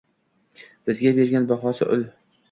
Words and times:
Bizga 0.87 1.11
bergan 1.19 1.45
bahosi 1.51 1.87
ul. 1.97 2.07